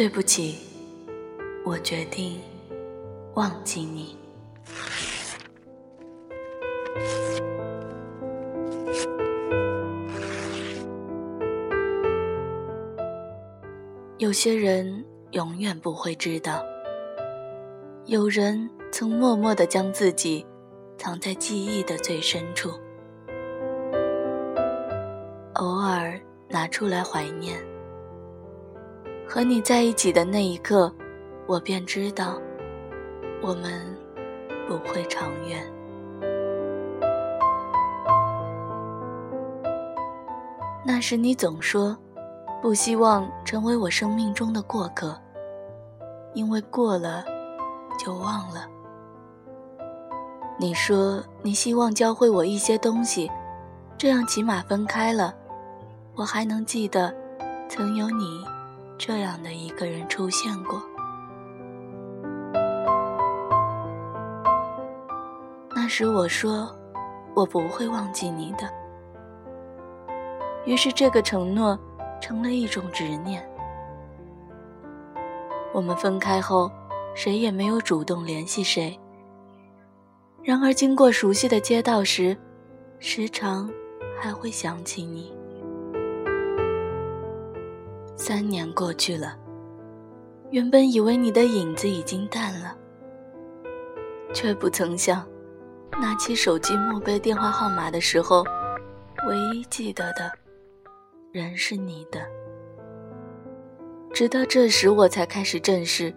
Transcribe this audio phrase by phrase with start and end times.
[0.00, 0.56] 对不起，
[1.62, 2.40] 我决定
[3.34, 4.16] 忘记你。
[14.16, 16.64] 有些人永远不会知道，
[18.06, 20.46] 有人曾默默的将自己
[20.96, 22.70] 藏在记忆的最深处，
[25.56, 27.69] 偶尔拿出来怀念。
[29.32, 30.92] 和你在一起的那一刻，
[31.46, 32.36] 我便知道，
[33.40, 33.80] 我们
[34.66, 35.64] 不会长远。
[40.84, 41.96] 那时你总说。
[42.62, 45.18] 不希望成为我生命中的过客，
[46.34, 47.24] 因为过了
[47.98, 48.68] 就忘了。
[50.58, 53.30] 你说你希望教会我一些东西，
[53.96, 55.34] 这样起码分开了，
[56.14, 57.14] 我还能记得
[57.66, 58.44] 曾有你
[59.02, 60.78] 这样的一个人出现过。
[65.74, 66.68] 那时我说
[67.34, 68.70] 我不会忘记你的，
[70.66, 71.76] 于是这个承诺。
[72.20, 73.42] 成了一种执念。
[75.72, 76.70] 我们分开后，
[77.14, 79.00] 谁也没有主动联系谁。
[80.42, 82.36] 然而，经过熟悉的街道时，
[82.98, 83.70] 时常
[84.20, 85.32] 还会想起你。
[88.20, 89.34] 三年过去了，
[90.50, 92.76] 原本以为你的影子已经淡了，
[94.34, 95.26] 却不曾想，
[95.92, 98.44] 拿起手机默背电话号码的时候，
[99.26, 100.30] 唯一记得的。
[101.32, 102.20] 人是你的，
[104.12, 106.14] 直到这时我才开始正视，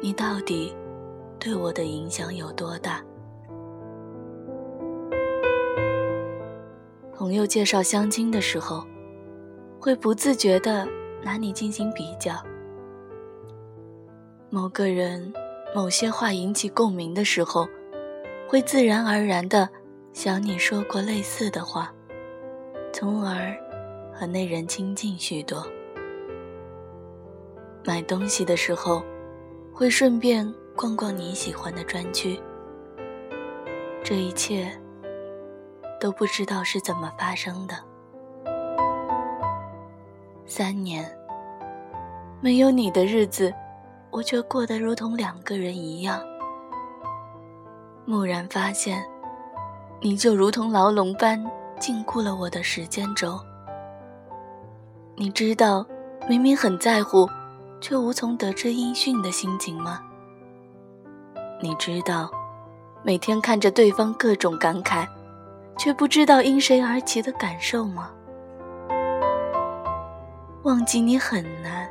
[0.00, 0.72] 你到底
[1.40, 3.02] 对我的影响有多大。
[7.12, 8.86] 朋友介绍相亲的时候，
[9.80, 10.86] 会不自觉的
[11.22, 12.34] 拿你进行比较。
[14.50, 15.32] 某个人
[15.74, 17.68] 某些话引起共鸣的时候，
[18.48, 19.68] 会自然而然地
[20.12, 21.92] 想你说过类似的话，
[22.92, 23.54] 从而。
[24.14, 25.66] 和那人亲近许多。
[27.82, 29.02] 买东西的时候，
[29.72, 30.46] 会顺便
[30.76, 32.38] 逛逛你喜欢的专区。
[34.04, 34.70] 这一切
[35.98, 37.74] 都不知道是怎么发生的。
[40.54, 41.10] 三年
[42.42, 43.50] 没有你的日子，
[44.10, 46.20] 我却过得如同两个人一样。
[48.04, 49.02] 蓦然发现，
[49.98, 51.42] 你就如同牢笼般
[51.80, 53.40] 禁锢了我的时间轴。
[55.16, 55.86] 你知道，
[56.28, 57.26] 明明很在乎，
[57.80, 60.02] 却无从得知音讯的心情吗？
[61.62, 62.30] 你知道，
[63.02, 65.08] 每天看着对方各种感慨，
[65.78, 68.10] 却不知道因谁而起的感受吗？
[70.62, 71.88] 忘记你很难。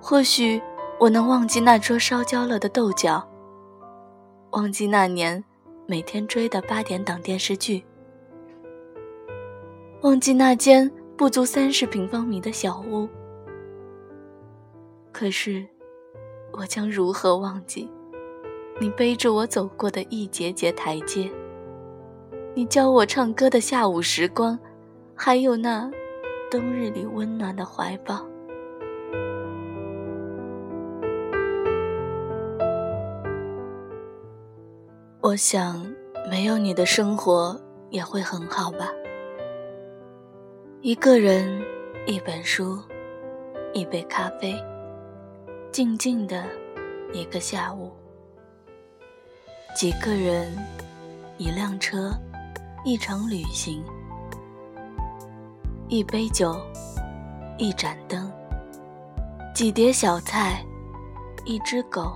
[0.00, 0.60] 或许
[0.98, 3.26] 我能忘记那桌烧焦了的豆角，
[4.50, 5.42] 忘记那年
[5.86, 7.84] 每天追的八点档电视剧，
[10.02, 10.90] 忘记那间。
[11.18, 13.08] 不足三十平方米的小屋，
[15.10, 15.66] 可是，
[16.52, 17.90] 我将如何忘记
[18.80, 21.28] 你背着我走过的一节节台阶？
[22.54, 24.56] 你教我唱歌的下午时光，
[25.12, 25.90] 还有那
[26.50, 28.26] 冬日里温暖的怀抱。
[35.20, 35.84] 我想，
[36.30, 37.60] 没有你的生活
[37.90, 38.88] 也会很好吧。
[40.80, 41.62] 一个人，
[42.06, 42.78] 一本书，
[43.74, 44.54] 一杯咖啡，
[45.70, 46.46] 静静的
[47.12, 47.92] 一个下午。
[49.76, 50.56] 几个人，
[51.36, 52.10] 一辆车，
[52.86, 53.84] 一场旅行。
[55.90, 56.54] 一杯酒，
[57.56, 58.30] 一盏灯，
[59.54, 60.62] 几碟小菜，
[61.46, 62.12] 一只狗，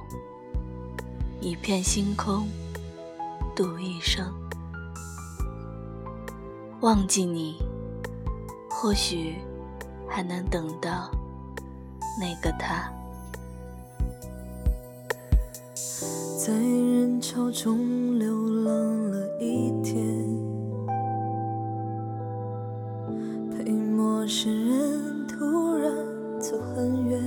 [1.40, 2.46] 一片星空，
[3.56, 4.30] 度一生。
[6.80, 7.56] 忘记你。
[8.68, 9.36] 或许
[10.08, 11.08] 还能等到
[12.20, 12.92] 那个他，
[16.36, 18.34] 在人潮中流
[18.64, 20.21] 浪了一天，
[24.32, 25.92] 陌生人突然
[26.40, 27.20] 走很远，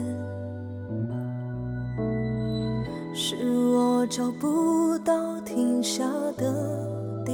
[3.14, 3.36] 是
[3.76, 6.04] 我找不到停下
[6.36, 6.52] 的
[7.24, 7.32] 地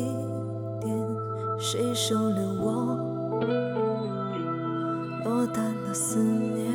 [0.82, 0.94] 点，
[1.58, 2.98] 谁收留我？
[5.24, 6.68] 落单的思念，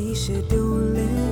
[0.00, 1.29] 一些丢脸，